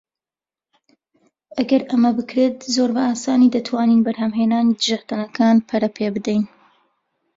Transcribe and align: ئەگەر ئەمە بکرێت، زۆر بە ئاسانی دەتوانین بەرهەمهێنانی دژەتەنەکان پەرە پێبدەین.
ئەگەر 1.57 1.81
ئەمە 1.89 2.11
بکرێت، 2.17 2.57
زۆر 2.75 2.89
بە 2.95 3.01
ئاسانی 3.07 3.53
دەتوانین 3.55 4.01
بەرهەمهێنانی 4.05 4.77
دژەتەنەکان 4.79 5.57
پەرە 5.67 5.89
پێبدەین. 5.97 6.43